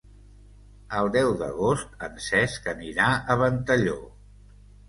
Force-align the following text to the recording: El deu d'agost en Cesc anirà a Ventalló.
El 0.99 1.09
deu 1.15 1.33
d'agost 1.41 1.93
en 2.09 2.17
Cesc 2.29 2.67
anirà 2.75 3.11
a 3.35 3.37
Ventalló. 3.43 3.99